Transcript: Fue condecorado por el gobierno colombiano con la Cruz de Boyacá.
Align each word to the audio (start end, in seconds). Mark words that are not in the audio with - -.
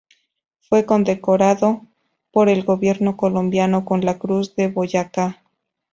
Fue 0.61 0.83
condecorado 0.87 1.85
por 2.31 2.49
el 2.49 2.63
gobierno 2.63 3.15
colombiano 3.17 3.85
con 3.85 4.03
la 4.03 4.17
Cruz 4.17 4.55
de 4.55 4.67
Boyacá. 4.67 5.43